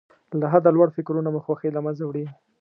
له 0.39 0.45
حده 0.53 0.69
لوړ 0.75 0.87
فکرونه 0.97 1.29
مو 1.33 1.39
خوښۍ 1.45 1.69
له 1.73 1.81
منځه 1.85 2.03
وړي. 2.05 2.25